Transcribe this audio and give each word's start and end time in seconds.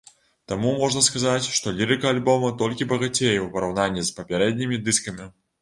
Таму 0.51 0.71
можна 0.79 1.03
сказаць, 1.07 1.49
што 1.57 1.73
лірыка 1.81 2.09
альбома 2.13 2.51
толькі 2.63 2.89
багацее 2.95 3.37
ў 3.37 3.47
параўнанні 3.59 4.07
з 4.09 4.17
папярэднімі 4.23 4.85
дыскамі. 4.89 5.33